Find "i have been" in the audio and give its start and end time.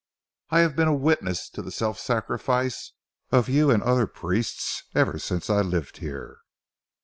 0.49-0.87